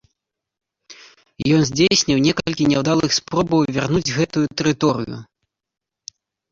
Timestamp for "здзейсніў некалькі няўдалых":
1.71-3.11